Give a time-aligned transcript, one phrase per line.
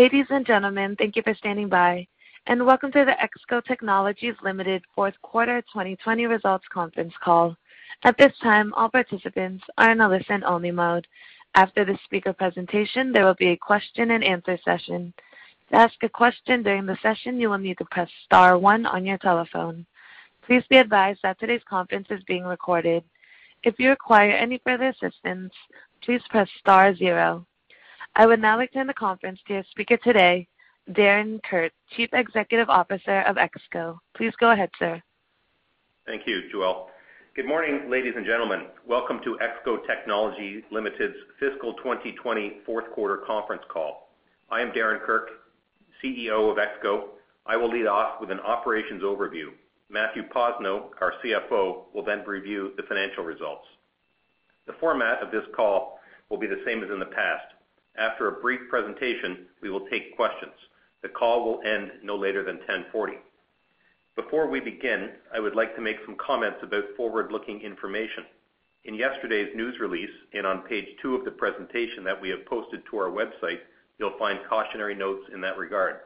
[0.00, 2.08] Ladies and gentlemen, thank you for standing by,
[2.46, 7.54] and welcome to the EXCO Technologies Limited Fourth Quarter 2020 Results Conference Call.
[8.04, 11.06] At this time, all participants are in a listen-only mode.
[11.54, 15.12] After the speaker presentation, there will be a question-and-answer session.
[15.68, 19.04] To ask a question during the session, you will need to press star one on
[19.04, 19.84] your telephone.
[20.46, 23.04] Please be advised that today's conference is being recorded.
[23.64, 25.52] If you require any further assistance,
[26.02, 27.44] please press star zero.
[28.16, 30.48] I would now like to turn the conference to your speaker today,
[30.90, 33.98] Darren Kirk, Chief Executive Officer of EXCO.
[34.16, 35.00] Please go ahead, sir.
[36.06, 36.86] Thank you, Joelle.
[37.36, 38.66] Good morning, ladies and gentlemen.
[38.84, 44.08] Welcome to EXCO Technologies Limited's Fiscal 2020 Fourth Quarter Conference Call.
[44.50, 45.28] I am Darren Kirk,
[46.02, 47.04] CEO of EXCO.
[47.46, 49.50] I will lead off with an operations overview.
[49.88, 53.66] Matthew Posno, our CFO, will then review the financial results.
[54.66, 57.54] The format of this call will be the same as in the past.
[57.96, 60.52] After a brief presentation, we will take questions.
[61.02, 63.22] The call will end no later than 10:40 A.M.
[64.16, 68.24] Before we begin, I would like to make some comments about forward-looking information.
[68.84, 72.84] In yesterday's news release and on page two of the presentation that we have posted
[72.86, 73.60] to our website,
[73.98, 76.00] you'll find cautionary notes in that regard.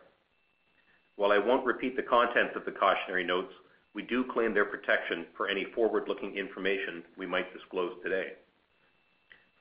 [1.17, 3.53] While I won't repeat the contents of the cautionary notes,
[3.95, 8.33] we do claim their protection for any forward-looking information we might disclose today.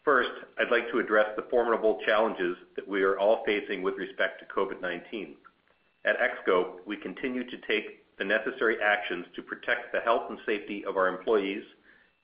[0.04, 4.40] First, I'd like to address the formidable challenges that we are all facing with respect
[4.40, 5.36] to COVID-19.
[6.04, 10.84] At EXCO, we continue to take the necessary actions to protect the health and safety
[10.84, 11.64] of our employees,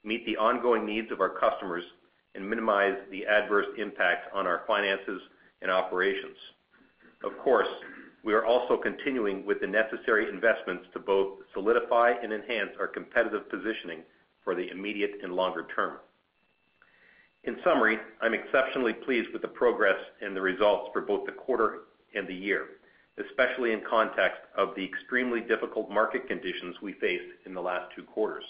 [0.03, 1.83] meet the ongoing needs of our customers,
[2.35, 5.21] and minimize the adverse impact on our finances
[5.61, 6.37] and operations.
[7.23, 7.69] Of course,
[8.23, 13.49] we are also continuing with the necessary investments to both solidify and enhance our competitive
[13.49, 14.03] positioning
[14.43, 15.99] for the immediate and longer term.
[17.45, 21.79] In summary, I'm exceptionally pleased with the progress and the results for both the quarter
[22.13, 22.65] and the year,
[23.17, 28.03] especially in context of the extremely difficult market conditions we faced in the last two
[28.03, 28.43] quarters.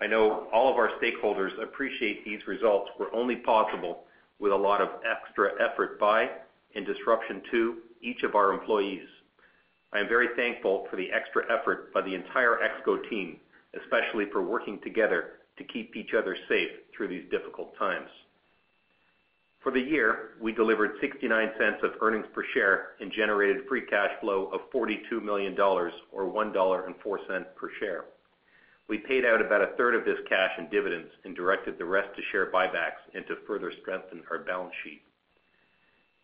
[0.00, 4.04] I know all of our stakeholders appreciate these results were only possible
[4.40, 6.28] with a lot of extra effort by
[6.74, 9.06] and disruption to each of our employees.
[9.92, 13.36] I am very thankful for the extra effort by the entire EXCO team,
[13.80, 18.08] especially for working together to keep each other safe through these difficult times.
[19.62, 24.46] For the year, we delivered $0.69 of earnings per share and generated free cash flow
[24.46, 26.94] of 42 million dollars, or 1.04 dollar
[27.54, 28.04] per share.
[28.88, 32.08] We paid out about a third of this cash in dividends and directed the rest
[32.16, 35.02] to share buybacks and to further strengthen our balance sheet.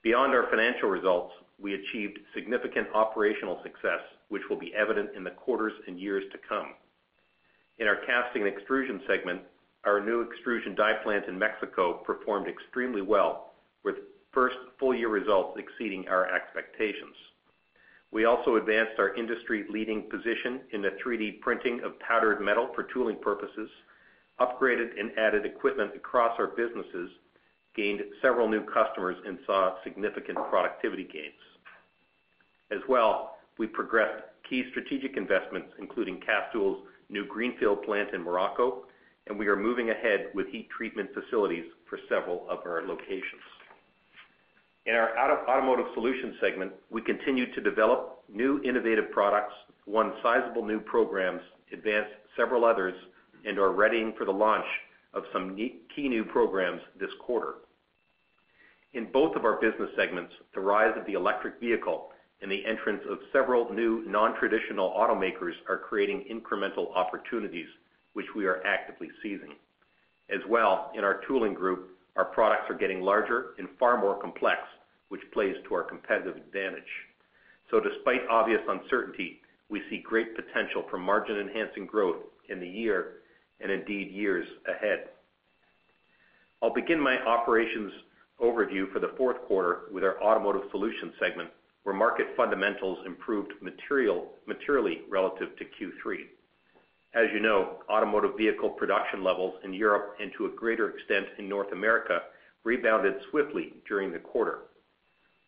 [0.02, 5.30] Beyond our financial results, we achieved significant operational success, which will be evident in the
[5.30, 6.74] quarters and years to come.
[7.78, 9.40] In our casting and extrusion segment,
[9.84, 13.52] our new extrusion die plant in Mexico performed extremely well,
[13.84, 13.96] with
[14.32, 17.14] first full-year results exceeding our expectations.
[18.10, 23.18] We also advanced our industry-leading position in the 3D printing of powdered metal for tooling
[23.20, 23.70] purposes,
[24.40, 27.10] upgraded and added equipment across our businesses,
[27.76, 31.34] gained several new customers, and saw significant productivity gains.
[32.70, 38.84] As well, we progressed key strategic investments, including Castool's new greenfield plant in Morocco,
[39.26, 43.42] and we are moving ahead with heat treatment facilities for several of our locations.
[44.86, 49.52] In our automotive solution segment, we continue to develop new innovative products,
[49.86, 51.42] won sizable new programs,
[51.72, 52.94] advanced several others,
[53.44, 54.64] and are readying for the launch
[55.12, 57.56] of some key new programs this quarter.
[58.94, 63.02] In both of our business segments, the rise of the electric vehicle and the entrance
[63.08, 67.68] of several new non-traditional automakers are creating incremental opportunities,
[68.12, 69.54] which we are actively seizing.
[70.30, 74.60] As well, in our tooling group, our products are getting larger and far more complex,
[75.08, 76.82] which plays to our competitive advantage.
[77.70, 82.16] So despite obvious uncertainty, we see great potential for margin-enhancing growth
[82.48, 83.14] in the year
[83.60, 85.08] and indeed years ahead.
[86.62, 87.92] I'll begin my operations
[88.40, 91.50] overview for the fourth quarter with our automotive Solutions segment,
[91.88, 96.16] where market fundamentals improved materially relative to Q3.
[97.14, 101.48] As you know, automotive vehicle production levels in Europe and to a greater extent in
[101.48, 102.20] North America
[102.62, 104.64] rebounded swiftly during the quarter.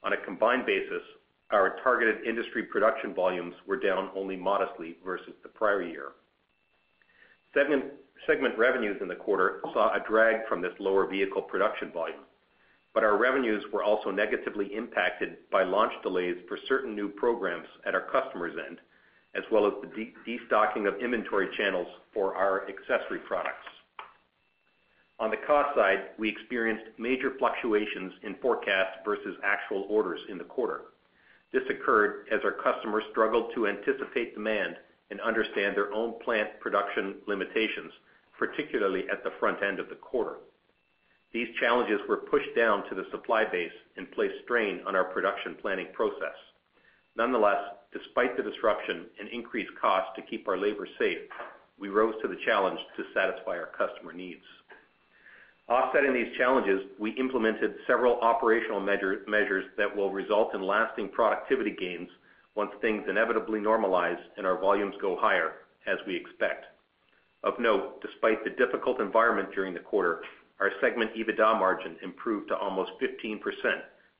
[0.02, 1.02] On a combined basis,
[1.50, 6.12] our targeted industry production volumes were down only modestly versus the prior year.
[7.52, 12.20] Segment revenues in the quarter saw a drag from this lower vehicle production volume,
[12.94, 17.94] but our revenues were also negatively impacted by launch delays for certain new programs at
[17.94, 18.78] our customers' end,
[19.34, 23.66] as well as the destocking of inventory channels for our accessory products.
[25.20, 30.44] On the cost side, we experienced major fluctuations in forecast versus actual orders in the
[30.44, 30.80] quarter.
[31.52, 34.76] This occurred as our customers struggled to anticipate demand
[35.10, 37.92] and understand their own plant production limitations,
[38.38, 40.36] particularly at the front end of the quarter.
[41.32, 45.56] These challenges were pushed down to the supply base and placed strain on our production
[45.60, 46.34] planning process.
[47.16, 47.62] Nonetheless,
[47.92, 51.18] despite the disruption and increased cost to keep our labor safe,
[51.78, 54.44] we rose to the challenge to satisfy our customer needs.
[55.68, 62.08] Offsetting these challenges, we implemented several operational measures that will result in lasting productivity gains
[62.56, 65.52] once things inevitably normalize and our volumes go higher,
[65.86, 66.66] as we expect.
[67.44, 70.22] Of note, despite the difficult environment during the quarter,
[70.60, 73.40] our segment EBITDA margin improved to almost 15%,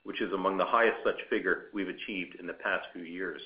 [0.05, 3.43] which is among the highest such figure we've achieved in the past few years.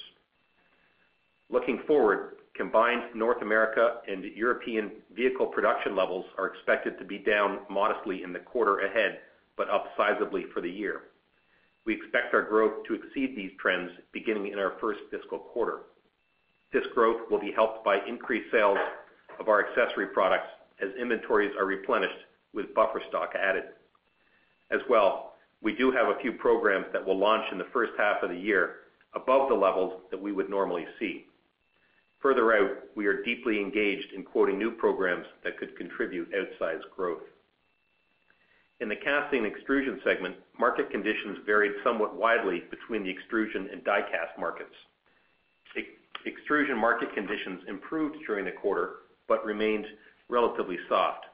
[1.51, 7.61] Looking forward, combined North America and European vehicle production levels are expected to be down
[7.69, 9.19] modestly in the quarter ahead,
[9.57, 11.03] but up sizably for the year.
[11.85, 15.81] We expect our growth to exceed these trends beginning in our first fiscal quarter.
[16.73, 18.79] This growth will be helped by increased sales
[19.39, 20.49] of our accessory products
[20.81, 22.25] as inventories are replenished
[22.55, 23.65] with buffer stock added.
[24.71, 28.23] As well, we do have a few programs that will launch in the first half
[28.23, 28.77] of the year
[29.15, 31.27] above the levels that we would normally see.
[32.21, 37.23] Further out, we are deeply engaged in quoting new programs that could contribute outsized growth.
[38.81, 43.85] In the casting and extrusion segment, market conditions varied somewhat widely between the extrusion and
[43.85, 44.75] die cast markets.
[46.27, 48.97] Extrusion market conditions improved during the quarter
[49.29, 49.87] but remained
[50.29, 51.27] relatively soft.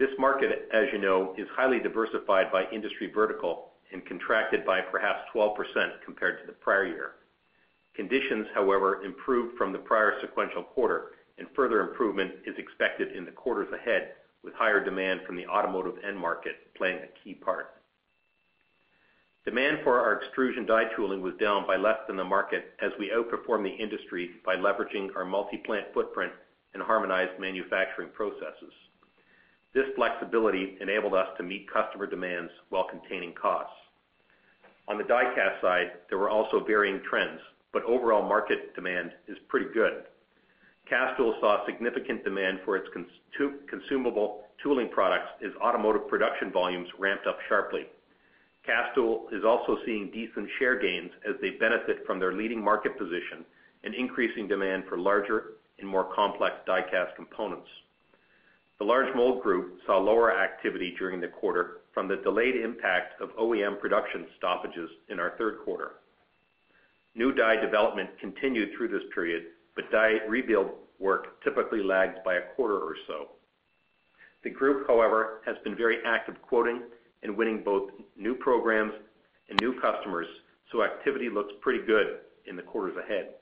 [0.00, 5.28] This market, as you know, is highly diversified by industry vertical and contracted by perhaps
[5.34, 5.54] 12%
[6.02, 7.10] compared to the prior year.
[7.94, 13.30] Conditions, however, improved from the prior sequential quarter, and further improvement is expected in the
[13.30, 14.12] quarters ahead,
[14.42, 17.72] with higher demand from the automotive end market playing a key part.
[19.44, 23.10] Demand for our extrusion die tooling was down by less than the market as we
[23.10, 26.32] outperformed the industry by leveraging our multi-plant footprint
[26.72, 28.72] and harmonized manufacturing processes.
[29.72, 33.76] This flexibility enabled us to meet customer demands while containing costs.
[34.88, 37.40] On the die cast side, there were also varying trends,
[37.72, 40.04] but overall market demand is pretty good.
[40.90, 42.88] Castool saw significant demand for its
[43.68, 47.86] consumable tooling products as automotive production volumes ramped up sharply.
[48.66, 53.44] Castool is also seeing decent share gains as they benefit from their leading market position
[53.84, 57.68] and increasing demand for larger and more complex die cast components.
[58.80, 63.28] The large mold group saw lower activity during the quarter from the delayed impact of
[63.36, 65.96] OEM production stoppages in our third quarter.
[67.14, 72.54] New die development continued through this period, but die rebuild work typically lags by a
[72.56, 73.28] quarter or so.
[74.44, 76.80] The group, however, has been very active quoting
[77.22, 78.94] and winning both new programs
[79.50, 80.26] and new customers,
[80.72, 83.34] so activity looks pretty good in the quarters ahead.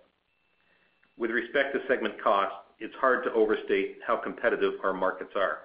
[1.16, 5.58] With respect to segment cost, it's hard to overstate how competitive our markets are.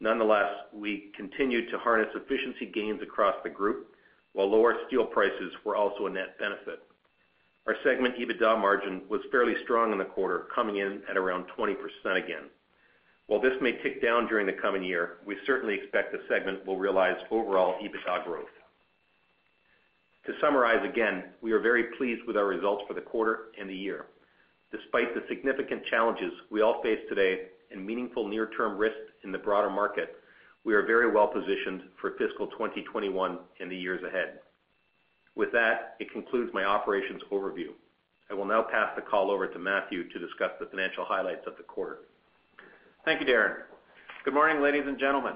[0.00, 3.94] Nonetheless, we continued to harness efficiency gains across the group,
[4.32, 6.82] while lower steel prices were also a net benefit.
[7.66, 11.76] Our segment EBITDA margin was fairly strong in the quarter, coming in at around 20%
[12.16, 12.50] again.
[13.26, 16.76] While this may tick down during the coming year, we certainly expect the segment will
[16.76, 18.50] realize overall EBITDA growth.
[20.26, 23.74] To summarize again, we are very pleased with our results for the quarter and the
[23.74, 24.06] year.
[24.72, 29.70] Despite the significant challenges we all face today and meaningful near-term risks in the broader
[29.70, 30.16] market,
[30.64, 34.40] we are very well positioned for fiscal 2021 and the years ahead.
[35.34, 37.68] With that, it concludes my operations overview.
[38.30, 41.56] I will now pass the call over to Matthew to discuss the financial highlights of
[41.56, 41.98] the quarter.
[43.04, 43.56] Thank you, Darren.
[44.24, 45.34] Good morning, ladies and gentlemen.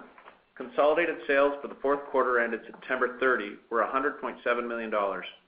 [0.57, 4.93] Consolidated sales for the fourth quarter ended September 30 were $100.7 million,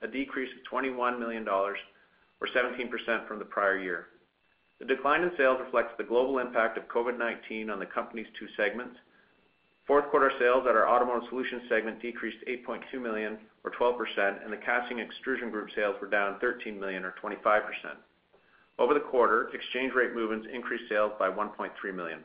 [0.01, 1.45] a decrease of $21 million,
[2.41, 4.07] or 17% from the prior year.
[4.79, 8.97] The decline in sales reflects the global impact of COVID-19 on the company's two segments.
[9.85, 14.57] Fourth quarter sales at our Automotive Solutions segment decreased 8.2 million, or 12%, and the
[14.57, 17.61] Casting Extrusion Group sales were down 13 million, or 25%.
[18.79, 22.19] Over the quarter, exchange rate movements increased sales by 1.3 million.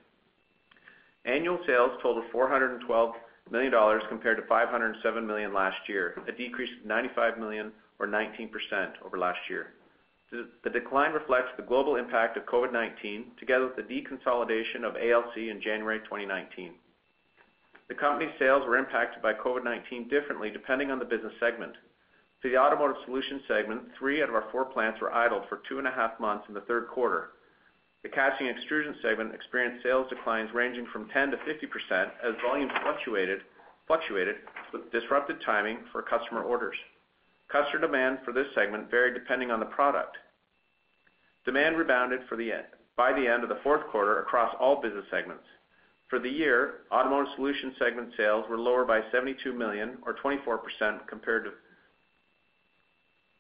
[1.27, 3.13] Annual sales totaled $412
[3.51, 8.49] million compared to 507 million last year, a decrease of 95 million, or 19%
[9.05, 9.73] over last year.
[10.31, 15.61] The decline reflects the global impact of COVID-19, together with the deconsolidation of ALC in
[15.63, 16.75] January 2019.
[17.89, 21.77] The company's sales were impacted by COVID-19 differently depending on the business segment.
[22.43, 25.79] For the Automotive Solutions segment, three out of our four plants were idled for two
[25.79, 27.31] and a half months in the third quarter.
[28.03, 34.37] The Casting and Extrusion segment experienced sales declines ranging from 10%-50% as volumes fluctuated
[34.73, 36.77] with disrupted timing for customer orders.
[37.51, 40.17] Customer demand for this segment varied depending on the product.
[41.45, 42.21] Demand rebounded
[42.97, 45.45] by the end of the fourth quarter across all business segments.
[46.09, 51.45] For the year, Automotive Solutions segment sales were lower by 72 million or 24% compared
[51.45, 51.53] to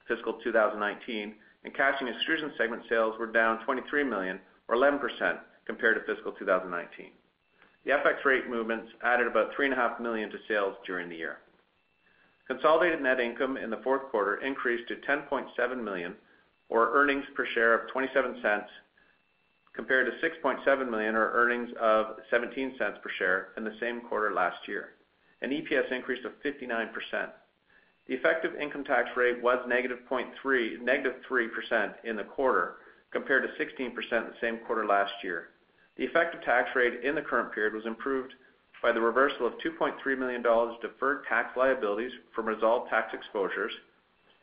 [0.08, 1.34] fiscal 2019,
[1.64, 5.00] and Casting Extrusion segment sales were down 23 million or 11%
[5.66, 7.10] compared to fiscal 2019.
[7.84, 11.38] The FX rate movements added about 3.5 million to sales during the year.
[12.46, 16.14] Consolidated net income in the fourth quarter increased to 10.7 million
[16.68, 18.64] or earnings per share of $0.27,
[19.72, 24.66] compared to 6.7 million or earnings of $0.17 per share in the same quarter last
[24.66, 24.90] year,
[25.42, 27.30] an EPS increase of 59%.
[28.06, 32.76] The effective income tax rate was -3% in the quarter
[33.10, 35.48] compared to 16% in the same quarter last year.
[35.96, 38.34] The effective tax rate in the current period was improved
[38.86, 43.72] by the reversal of 2.3 million dollars deferred tax liabilities from resolved tax exposures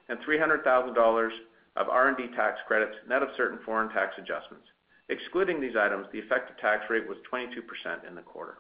[0.10, 1.32] and 300,000 dollars
[1.78, 4.66] of R&D tax credits, net of certain foreign tax adjustments.
[5.08, 7.56] Excluding these items, the effective tax rate was 22%
[8.06, 8.58] in the quarter.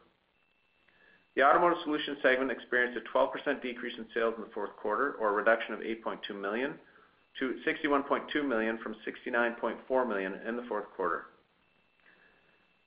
[1.35, 5.31] The Automotive Solutions segment experienced a 12% decrease in sales in the fourth quarter, or
[5.31, 6.75] a reduction of 8.2 million
[7.39, 11.25] to 61.2 million from 69.4 million in the fourth quarter.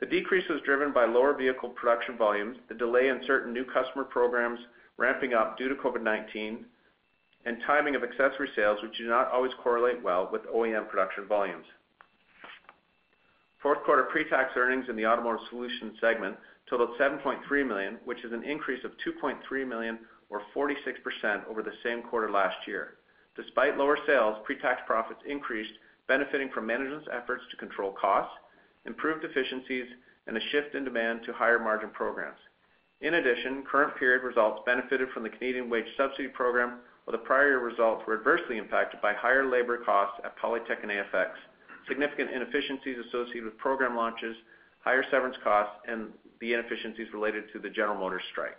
[0.01, 4.05] The decrease was driven by lower vehicle production volumes, the delay in certain new customer
[4.05, 4.61] programs
[4.99, 6.65] ramping up due to COVID-19,
[7.47, 11.65] and timing of accessory sales, which do not always correlate well with OEM production volumes.
[13.63, 16.37] Fourth quarter pre-tax earnings in the Automotive Solutions segment
[16.69, 19.99] totaled 7.3 million, which is an increase of 2.3 million
[20.29, 22.95] or 46% over the same quarter last year.
[23.37, 25.73] Despite lower sales, pre-tax profits increased,
[26.09, 28.35] benefiting from management's efforts to control costs,
[28.87, 29.87] improved efficiencies,
[30.27, 32.39] and a shift in demand to higher margin programs.
[33.01, 37.49] In addition, current period results benefited from the Canadian Wage Subsidy Program, while the prior
[37.49, 41.31] year results were adversely impacted by higher labor costs at Polytech and AFX,
[41.87, 44.37] significant inefficiencies associated with program launches,
[44.81, 46.09] higher severance costs, and
[46.41, 48.59] the inefficiencies related to the General Motors strike.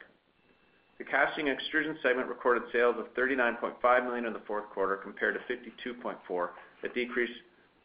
[0.98, 5.36] The Casting and Extrusion segment recorded sales of 39.5 million in the fourth quarter compared
[5.36, 6.50] to 52.4 million,
[6.84, 7.36] a decrease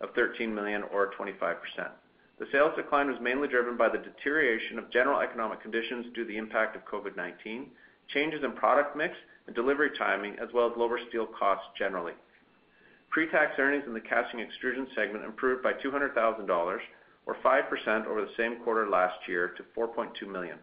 [0.01, 1.57] of 13 million or 25%.
[2.39, 6.29] The sales decline was mainly driven by the deterioration of general economic conditions due to
[6.29, 7.67] the impact of COVID-19,
[8.09, 9.15] changes in product mix
[9.47, 12.15] and delivery timing, as well as lower steel costs generally.
[13.11, 16.83] Pre-tax earnings in the Casting Extrusion segment improved by 200,000 dollars
[17.27, 20.59] or 5% over the same quarter last year to 4.2 million.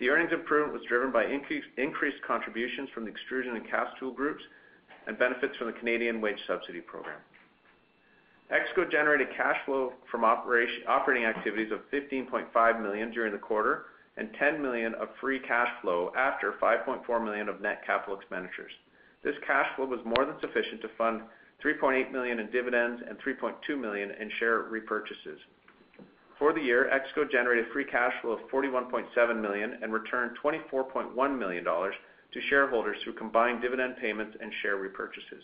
[0.00, 4.42] The earnings improvement was driven by increased contributions from the extrusion and Castool groups
[5.06, 7.18] and benefits from the Canadian Wage Subsidy Program.
[8.50, 13.86] EXCO generated cash flow from operating activities of 15.5 million during the quarter
[14.16, 18.72] and 10 million of free cash flow after 5.4 million of net capital expenditures.
[19.22, 21.22] This cash flow was more than sufficient to fund
[21.64, 25.38] 3.8 million in dividends and 3.2 million in share repurchases.
[26.38, 31.64] For the year, EXCO generated free cash flow of 41.7 million and returned 24.1 million
[31.64, 31.94] dollars
[32.32, 35.42] to shareholders through combined dividend payments and share repurchases.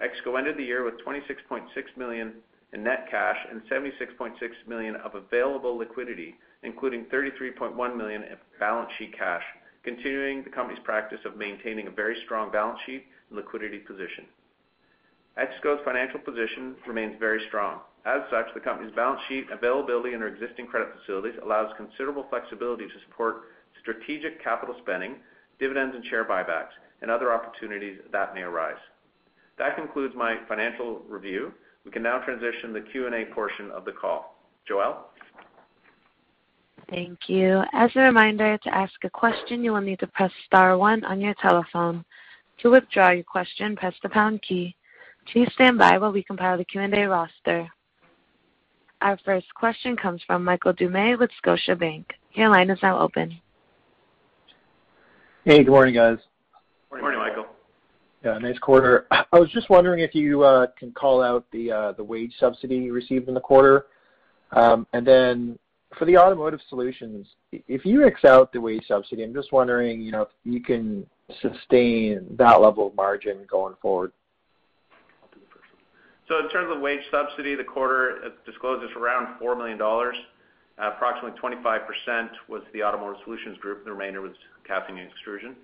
[0.00, 1.62] EXCO ended the year with 26.6
[1.96, 2.34] million
[2.72, 4.32] in net cash and 76.6
[4.66, 9.42] million of available liquidity, including 33.1 million in balance sheet cash,
[9.84, 14.26] continuing the company's practice of maintaining a very strong balance sheet and liquidity position.
[15.38, 17.80] EXCO's financial position remains very strong.
[18.04, 23.00] As such, the company's balance sheet availability our existing credit facilities allows considerable flexibility to
[23.08, 23.42] support
[23.80, 25.16] strategic capital spending,
[25.58, 26.72] dividends and share buybacks,
[27.02, 28.78] and other opportunities that may arise.
[29.58, 31.52] That concludes my financial review.
[31.84, 34.36] We can now transition the Q&A portion of the call.
[34.68, 34.96] Joelle?
[36.90, 37.62] Thank you.
[37.72, 41.20] As a reminder, to ask a question, you will need to press star one on
[41.20, 42.04] your telephone.
[42.60, 44.76] To withdraw your question, press the pound key.
[45.32, 47.68] Please stand by while we compile the Q&A roster.
[49.02, 52.04] Our first question comes from Michael Doumet with Scotiabank.
[52.32, 53.40] Your line is now open.
[55.44, 56.18] Hey, good morning, guys.
[56.90, 57.25] Good morning, Michael.
[58.26, 59.06] Yeah, nice quarter.
[59.12, 60.40] I was just wondering if you
[60.76, 63.86] can call out the wage subsidy you received in the quarter.
[64.50, 65.58] Um and then
[65.96, 70.10] for the Automotive Solutions, if you X out the wage subsidy, I'm just wondering you
[70.10, 71.06] know, if you can
[71.40, 74.10] sustain that level of margin going forward.
[76.28, 80.16] So, in terms of wage subsidy, the quarter disclosed is around 4 million dollars.
[80.78, 84.32] Approximately 25% was the Automotive Solutions group, the remainder was
[84.66, 85.54] casting and extrusion.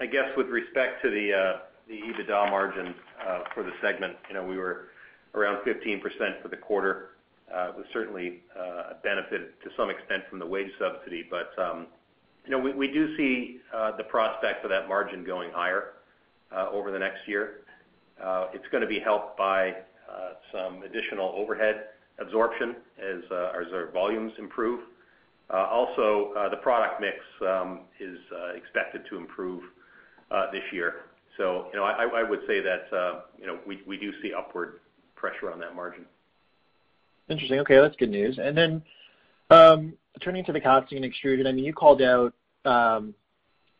[0.00, 2.94] I guess with respect to the uh, EBITDA margin
[3.26, 4.88] uh, for the segment, you know, we were
[5.34, 6.00] around 15%
[6.42, 7.10] for the quarter.
[7.54, 11.24] Uh, it was certainly a benefit to some extent from the wage subsidy.
[11.30, 11.86] But um
[12.44, 15.94] you know we do see the prospect for that margin going higher
[16.52, 17.60] over the next year.
[18.52, 19.76] It's going to be helped by
[20.52, 21.86] some additional overhead
[22.18, 24.80] absorption as our volumes improve.
[25.48, 29.62] Uh, also, uh, the product mix um, is uh, expected to improve
[30.52, 31.06] this year.
[31.36, 32.88] So you know, I would say that
[33.38, 34.80] you know, we do see upward
[35.14, 36.04] pressure on that margin.
[37.28, 37.60] Interesting.
[37.60, 38.38] Okay, that's good news.
[38.38, 38.82] And then
[39.50, 42.32] um turning to the casting and extrusion, I mean, you called out
[42.64, 43.14] um,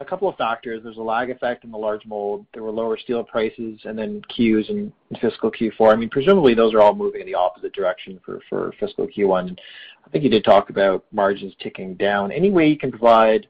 [0.00, 0.82] a couple of factors.
[0.82, 2.44] There's a lag effect in the large mold.
[2.52, 5.92] There were lower steel prices and then CEWS in fiscal Q4.
[5.92, 9.56] I mean, Presumably, those are all moving in the opposite direction for fiscal Q1.
[10.04, 12.30] I think you did talk about margins ticking down.
[12.30, 13.46] Any way you can provide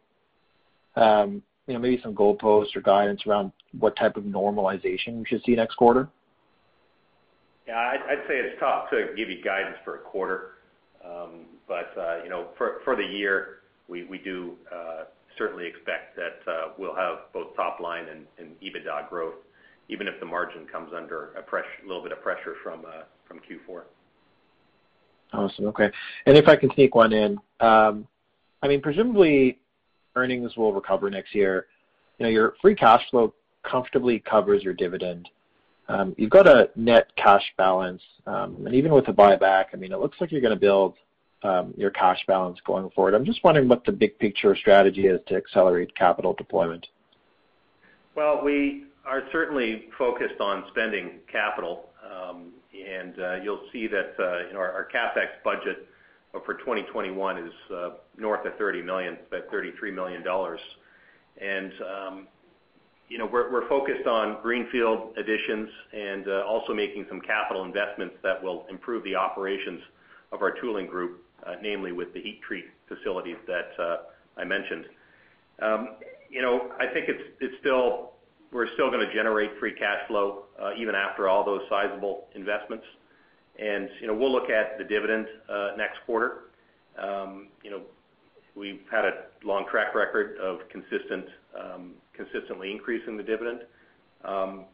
[0.95, 5.43] um, you know, maybe some goalposts or guidance around what type of normalization we should
[5.45, 6.09] see next quarter?
[7.67, 10.53] Yeah, I'd say it's tough to give you guidance for a quarter.
[11.05, 15.05] Um, but uh, you know, for the year, we do uh,
[15.37, 16.41] certainly expect that
[16.79, 18.07] we'll have both top line
[18.39, 19.35] and EBITDA growth,
[19.89, 23.83] even if the margin comes under a little bit of pressure from uh from Q4.
[25.33, 25.67] Awesome.
[25.67, 25.91] Okay.
[26.27, 27.39] And if I can sneak one in.
[27.61, 28.07] Um
[28.63, 29.59] I mean presumably,
[30.15, 31.67] earnings will recover next year.
[32.19, 35.29] You know, your free cash flow comfortably covers your dividend.
[36.17, 38.03] You've got a net cash balance.
[38.27, 40.95] Um and even with the buyback, I mean it looks like you're going to build
[41.47, 43.15] Um, your cash balance going forward.
[43.15, 46.85] I'm just wondering what the big picture strategy is to accelerate capital deployment.
[48.17, 51.91] Well, we are certainly focused on spending capital.
[52.03, 55.87] Um, and uh, you'll see that uh, our CapEx budget
[56.45, 60.61] for 2021 is uh, north of 30 million, about 33 million dollars.
[61.41, 62.29] And um,
[63.31, 69.15] we're focused on greenfield additions and also making some capital investments that will improve the
[69.15, 69.81] operations
[70.33, 73.97] of our tooling group, Uh, namely with the heat treat facilities that uh,
[74.37, 74.87] I mentioned.
[75.61, 75.89] Um,
[76.31, 78.13] you know, I think it's it's still
[78.53, 82.85] we're still going to generate free cash flow uh, even after all those sizable investments.
[83.59, 85.27] And you know, we'll look at the dividend
[85.77, 86.45] next quarter.
[86.99, 87.83] Um, you know,
[88.55, 90.61] we've had a long track record of
[91.61, 93.61] um, consistently increasing the dividend.
[94.25, 94.65] Um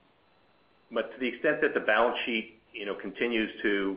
[0.90, 3.96] but to the extent that the balance sheet you know, continues to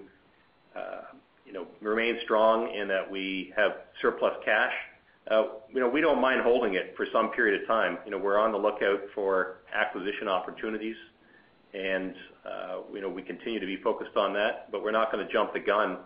[1.82, 4.74] remain strong in that we have surplus cash,
[5.30, 7.98] Uh you know, we don't mind holding it for some period of time.
[8.06, 10.96] You know, we're on the lookout for acquisition opportunities,
[11.74, 12.14] and
[12.46, 15.32] uh you know we continue to be focused on that, but we're not going to
[15.32, 15.98] jump the gun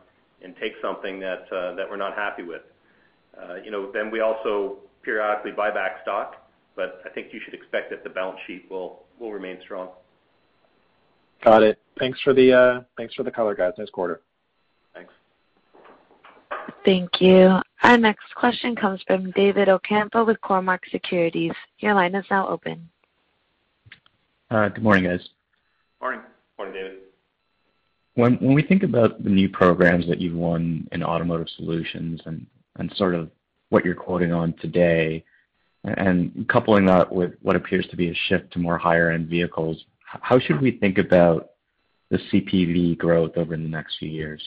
[0.42, 2.62] and take something that uh that we're not happy with.
[3.42, 7.54] Uh you know, then we also periodically buy back stock, but I think you should
[7.54, 9.90] expect that the balance sheet will remain strong.
[11.44, 11.80] Got it.
[11.98, 13.74] Thanks for the thanks for the color, guys.
[13.78, 14.22] Nice quarter.
[16.86, 17.10] Thanks.
[17.12, 17.60] Thank you.
[17.84, 21.54] Our next question comes from David Ocampo with Cormark Securities.
[21.80, 22.90] Your line is now open.
[24.52, 25.28] Uh, good morning, guys.
[26.02, 26.22] Morning.
[26.58, 26.98] Morning, David.
[28.16, 32.48] When we think about the new programs that you've won in Automotive Solutions and
[32.96, 33.30] sort of
[33.70, 35.24] what you're quoting on today,
[35.84, 40.40] and coupling that with what appears to be a shift to more higher-end vehicles, how
[40.40, 41.52] should we think about
[42.10, 44.42] the CPV growth over the next few years?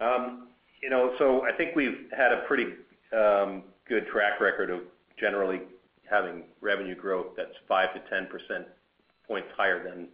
[0.00, 0.48] Um,
[1.44, 2.66] I think we've had a pretty
[3.12, 4.80] um, good track record of
[5.18, 5.60] generally
[6.08, 8.64] having revenue growth that's 5%-10%
[9.26, 10.08] points higher than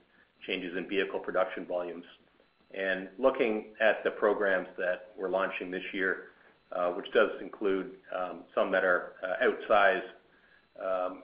[0.47, 2.05] changes in vehicle production volumes.
[2.77, 6.29] And looking at the programs that we're launching this year,
[6.73, 10.03] uh, which does include um, some that are uh, outsized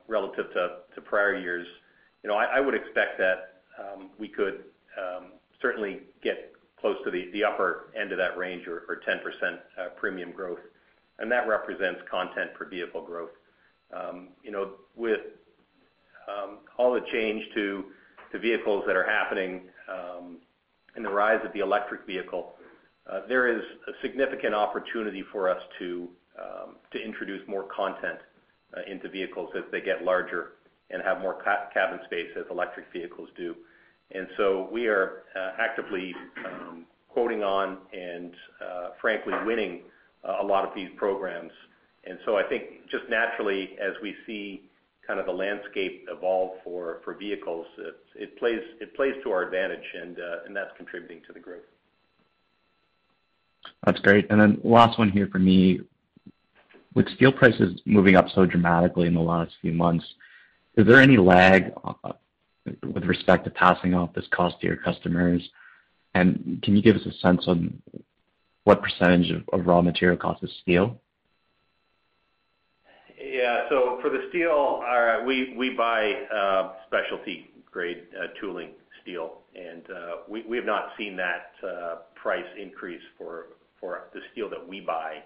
[0.06, 1.66] relative to prior years,
[2.22, 3.62] you know, I would expect that
[4.18, 4.64] we could
[5.60, 10.60] certainly get close to the upper end of that range or 10% uh, premium growth,
[11.18, 13.30] and that represents content per vehicle growth.
[13.92, 15.20] Um you know with
[16.28, 17.84] um, all the change to
[18.38, 20.36] vehicles that are happening um,
[20.94, 22.54] and the rise of the electric vehicle,
[23.10, 28.20] uh, there is a significant opportunity for us to um to introduce more content
[28.76, 30.52] uh, into vehicles as they get larger
[30.90, 31.36] and have more
[31.74, 33.54] cabin space as electric vehicles do.
[34.12, 39.82] And so we are uh, actively um, quoting on and uh, frankly winning
[40.24, 41.52] uh, a lot of these programs.
[42.04, 44.62] And so I think just naturally, as we see
[45.06, 47.66] kind of the landscape evolve for vehicles,
[48.14, 48.60] it plays
[49.24, 50.16] to our advantage, and
[50.54, 51.62] that's contributing to the growth.
[53.84, 54.30] That's great.
[54.30, 55.80] And then last one here for me.
[56.94, 60.04] With steel prices moving up so dramatically in the last few months,
[60.76, 61.72] is there any lag
[62.82, 65.48] with respect to passing off this cost to your customers?
[66.14, 67.80] And Can you give us a sense on
[68.64, 71.00] what percentage of raw material cost is steel?
[73.20, 73.68] Yeah.
[73.68, 74.82] So For the steel,
[75.26, 78.70] we buy uh, specialty grade uh, tooling
[79.02, 81.52] steel, and uh, we have not seen that
[82.14, 83.46] price increase for
[83.80, 85.22] the steel that we buy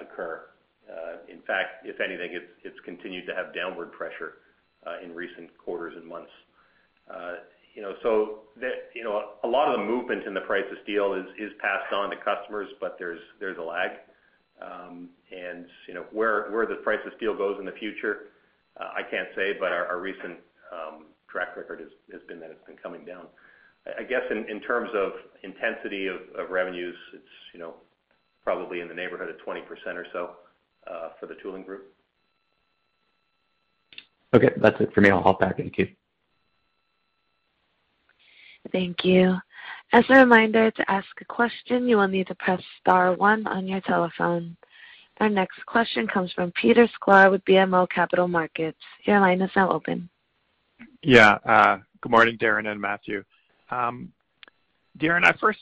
[0.00, 0.42] occur.
[1.28, 4.34] In fact, if anything, it's continued to have downward pressure
[5.04, 6.30] in recent quarters and months.
[8.02, 8.40] So
[9.44, 12.68] a lot of the movement in the price of steel is passed on to customers,
[12.80, 13.90] but there's a lag.
[14.60, 18.28] Um, and you know, where the price of steel goes in the future,
[18.78, 20.38] uh, I can't say, but our recent
[20.72, 21.80] um, track record
[22.12, 23.26] has been that it's been coming down.
[23.98, 27.24] I guess in terms of intensity of revenues, it's
[28.42, 29.62] probably in the neighborhood of 20%
[29.94, 30.30] or so
[30.90, 31.92] uh, for the tooling group.
[34.34, 34.50] Okay.
[34.56, 35.10] That's it for me.
[35.10, 35.88] I'll hop back in queue.
[38.72, 39.36] Thank you.
[39.92, 43.66] As a reminder, to ask a question, you will need to press star one on
[43.66, 44.56] your telephone.
[45.18, 48.78] Our next question comes from Peter Sklar with BMO Capital Markets.
[49.04, 50.08] Your line is now open.
[51.02, 51.38] Yeah.
[51.44, 53.24] Uh, good morning, Darren and Matthew.
[53.70, 54.12] Um,
[54.98, 55.58] Darren, I first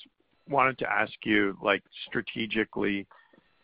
[0.49, 3.07] wanted to ask you, like, strategically,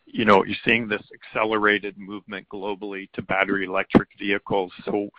[0.05, 4.71] you know, you're seeing this accelerated movement globally to battery electric vehicles.
[4.83, 5.09] So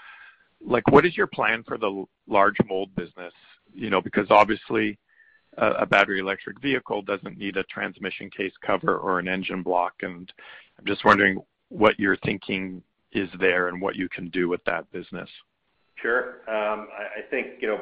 [0.64, 3.32] like, what is your plan for the large mold business?
[3.74, 4.98] You know, because obviously
[5.58, 10.30] a battery electric vehicle doesn't need a transmission case cover or an engine block, and
[10.78, 14.90] I'm just wondering what your thinking is there and what you can do with that
[14.92, 15.28] business.
[16.02, 16.40] Sure.
[16.48, 17.80] Um, I think, you know,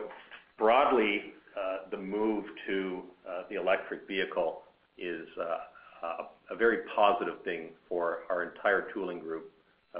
[0.56, 4.62] broadly, uh, the move to uh, the electric vehicle
[4.96, 9.50] is uh, a very positive thing for our entire tooling group,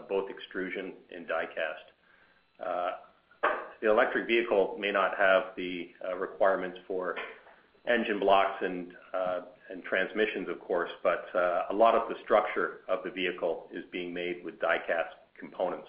[0.09, 1.87] both extrusion and die cast.
[3.85, 7.17] The electric vehicle may not have the uh, requirements for
[7.87, 9.41] engine blocks and uh,
[9.87, 14.15] transmissions, of course, but uh, a lot of the structure of the vehicle is being
[14.15, 15.89] made with die cast components.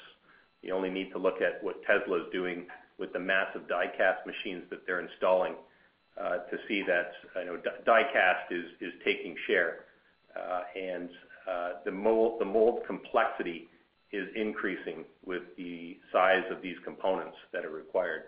[0.61, 2.67] You only need to look at what Tesla is doing
[2.99, 5.53] with the massive die cast machines that they're installing
[6.17, 9.85] to see that, you know, die cast is taking share.
[10.75, 11.07] And
[11.85, 13.69] the mold complexity
[14.15, 18.23] is increasing with the size of these components that are required.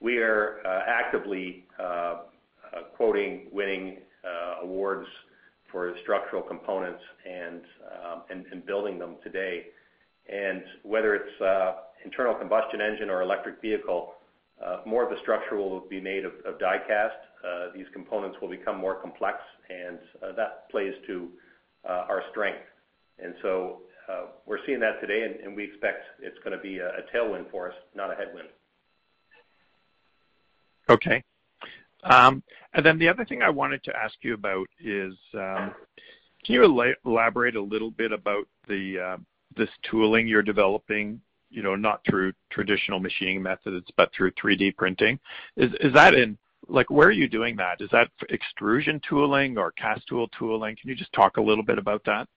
[0.00, 2.16] We are uh, actively uh, uh,
[2.96, 3.98] quoting, winning
[4.62, 5.06] awards
[5.70, 9.66] for structural components um, and building them today.
[10.30, 14.14] And whether it's internal combustion engine or electric vehicle,
[14.86, 17.14] more of the structure will be made of die cast.
[17.74, 19.38] These components will become more complex,
[19.70, 19.98] and
[20.36, 21.28] that plays to
[21.84, 22.64] our strength.
[24.46, 28.10] We're seeing that today, and we expect it's gonna be a tailwind for us, not
[28.10, 28.48] a headwind.
[30.88, 31.22] Okay.
[32.04, 32.42] Um
[32.72, 35.74] and then the other thing I wanted to ask you about is, can
[36.46, 41.20] you elaborate a little bit about this tooling you're developing,
[41.50, 45.18] you know, not through traditional machining methods, but through 3D printing?
[45.56, 47.80] Is is that in like, where are you doing that?
[47.80, 50.76] Is that extrusion tooling or Castool tooling?
[50.80, 52.28] Can you just talk a little bit about that?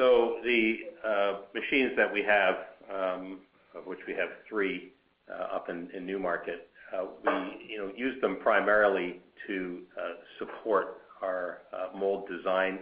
[0.00, 2.54] So the uh, machines that we have,
[2.90, 3.40] um,
[3.74, 4.94] of which we have three
[5.30, 9.80] uh, up in Newmarket, uh, we, use them primarily to
[10.38, 11.58] support our
[11.94, 12.78] mold design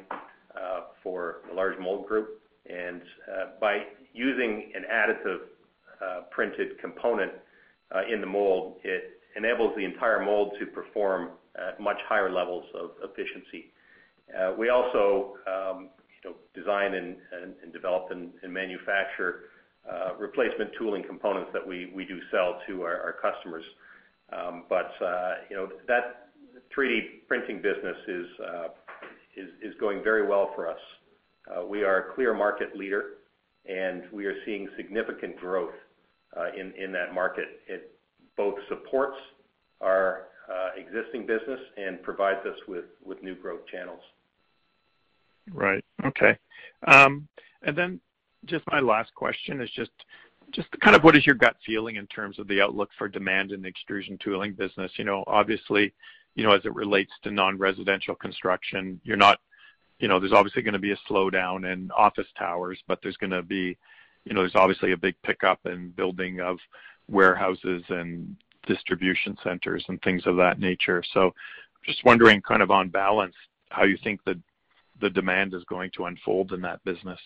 [1.02, 2.40] for the large mold group.
[2.70, 3.02] And
[3.61, 3.81] by
[4.14, 5.40] using an additive
[6.31, 7.33] printed component
[8.09, 12.90] in the mold, it enables the entire mold to perform at much higher levels of
[13.02, 13.72] efficiency.
[14.57, 15.88] We also, know,
[16.54, 19.44] design and develop and manufacture
[19.90, 23.64] uh, replacement tooling components that we do sell to our customers.
[24.31, 26.28] Um, but uh, you know, that
[26.76, 27.96] 3D printing business
[28.44, 28.68] uh,
[29.37, 30.81] is going very well for us.
[31.68, 33.14] We are a clear market leader,
[33.66, 35.74] and we are seeing significant growth
[36.57, 37.46] in that market.
[37.66, 37.92] It
[38.37, 39.16] both supports
[39.81, 40.26] our
[40.76, 44.02] existing business and provides us with new growth channels.
[45.50, 45.83] Right.
[46.04, 46.37] Okay.
[46.87, 47.28] Um,
[47.62, 48.00] and then
[48.44, 49.90] just my last question is just
[50.52, 53.52] just kind of what is your gut feeling in terms of the outlook for demand
[53.52, 54.90] in the extrusion tooling business?
[54.96, 55.92] You know, obviously,
[56.37, 59.40] you know, as it relates to non-residential construction, you're not,
[59.98, 63.76] you know, there's obviously gonna be a slowdown in office towers, but there's be,
[64.24, 66.58] you know, there's obviously a big pickup in building of
[67.08, 71.02] warehouses and distribution centers and things of that nature.
[71.12, 71.34] So
[71.84, 73.34] just wondering, kind of on balance,
[73.70, 74.40] how you think the
[75.00, 77.20] the demand is going to unfold in that business.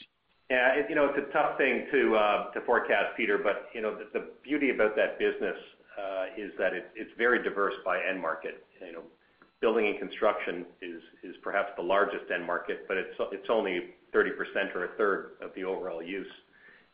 [0.50, 3.38] Yeah, you know, it's a tough thing to uh, forecast, Peter.
[3.38, 5.56] But you know, the, beauty about that business
[5.98, 8.64] uh, is that it's very diverse by end market.
[8.84, 9.02] You know,
[9.60, 14.88] building and construction is perhaps the largest end market, but it's only 30% or a
[14.98, 16.26] third of the overall use.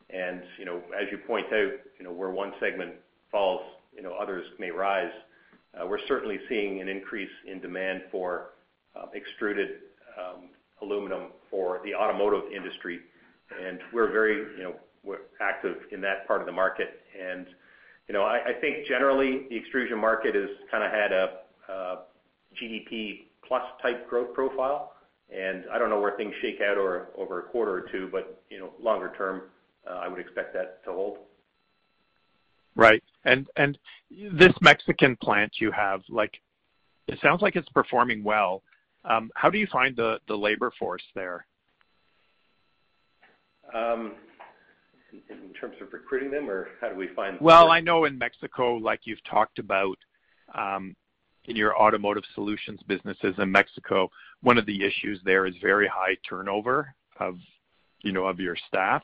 [0.09, 2.93] And you know, as you point out, you know, where one segment
[3.31, 3.61] falls,
[3.93, 5.11] you know, others may rise.
[5.73, 8.51] Uh, we're certainly seeing an increase in demand for
[8.95, 9.69] uh, extruded
[10.17, 10.49] um,
[10.81, 12.99] aluminum for the automotive industry,
[13.63, 14.45] and we're very,
[15.41, 17.01] active in that part of the market.
[17.19, 17.47] And
[18.07, 21.39] you know, I think generally the extrusion market has kind of had a
[22.61, 24.93] GDP plus type growth profile,
[25.33, 28.59] and I don't know where things shake out over a quarter or two, but you
[28.59, 29.43] know, longer term,
[29.89, 31.19] uh, I would expect that to hold.
[32.75, 33.03] Right.
[33.25, 36.39] This Mexican plant you have, like,
[37.07, 38.63] it sounds like it's performing well.
[39.05, 41.45] Um, how do you find the the labor force there?
[43.73, 44.13] Um,
[45.11, 47.37] in terms of recruiting them, or how do we find?
[47.39, 49.97] Well, I know in Mexico, like you've talked about,
[50.53, 50.95] um,
[51.45, 54.09] in your automotive solutions businesses in Mexico,
[54.41, 57.37] one of the issues there is very high turnover of,
[58.03, 59.03] you know, of your staff.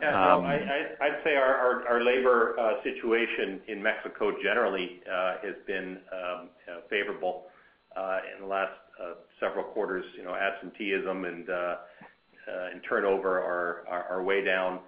[0.00, 0.36] Yeah.
[0.36, 6.48] I'd say our labor uh, situation in Mexico generally uh, has been um,
[6.90, 7.44] favorable
[7.96, 8.72] uh, in the last
[9.40, 10.04] several quarters.
[10.16, 11.46] You know, absenteeism and
[12.88, 14.80] turnover are way down.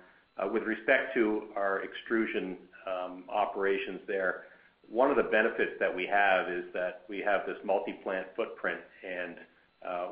[0.52, 4.44] With respect to our extrusion um, operations there,
[4.88, 9.36] one of the benefits that we have is that we have this multi-plant footprint, and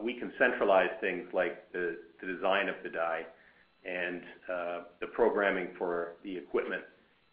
[0.02, 3.22] we can centralize things like the design of the die
[3.84, 6.82] and uh, the programming for the equipment.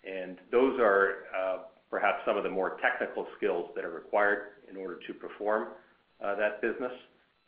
[0.03, 1.58] And those are uh,
[1.89, 5.88] perhaps some of the more technical skills that are required in order to perform uh,
[6.21, 6.91] that business.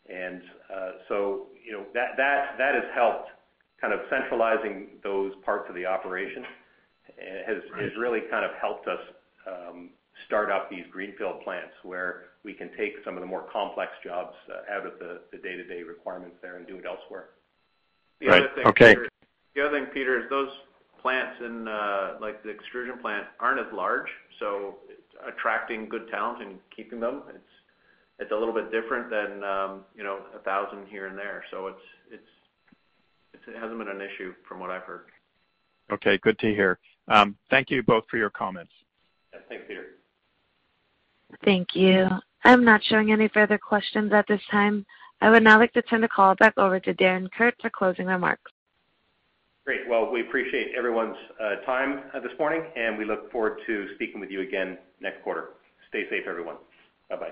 [0.10, 0.42] And
[1.08, 3.30] so, you know, that that that has helped
[3.80, 6.44] kind of centralizing those parts of the operation
[7.46, 9.00] has has really kind of helped us
[9.48, 9.90] um,
[10.28, 14.36] start up these greenfield plants where we can take some of the more complex jobs
[14.72, 17.30] out of the day-to-day requirements there and do it elsewhere.
[18.20, 18.44] The right.
[18.44, 18.96] other thing, okay.
[18.96, 19.10] Peter,
[19.56, 20.50] the other thing, Peter, is those
[21.02, 24.08] plants in uh, like the extrusion plant aren't as large,
[24.40, 24.78] so
[25.28, 27.24] attracting good talent and keeping them,
[28.22, 31.44] it's it's a little bit different than um, you know a thousand here and there.
[31.52, 31.82] So it's
[32.12, 32.24] it's,
[33.34, 35.06] it's it hasn't been an issue from what I've heard.
[35.92, 36.80] Okay, good to hear.
[37.08, 38.72] Um, thank you both for your comments.
[39.34, 39.86] Yeah, thanks, Peter.
[41.44, 42.08] Thank you.
[42.44, 44.86] I'm not showing any further questions at this time.
[45.22, 48.08] I would now like to turn the call back over to Darren Kirk for closing
[48.08, 48.52] remarks.
[49.66, 49.82] Great.
[49.88, 54.20] Well, we appreciate everyone's uh, time uh, this morning, and we look forward to speaking
[54.20, 55.50] with you again next quarter.
[55.90, 56.56] Stay safe, everyone.
[57.10, 57.32] Bye-bye.